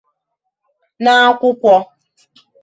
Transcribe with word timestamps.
n'akwụkwọ 1.03 1.73